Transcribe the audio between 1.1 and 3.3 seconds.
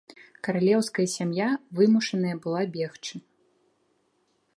сям'я вымушаная была бегчы.